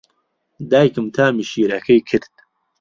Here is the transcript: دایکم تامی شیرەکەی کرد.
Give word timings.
دایکم 0.71 1.05
تامی 1.15 1.43
شیرەکەی 1.49 2.01
کرد. 2.09 2.31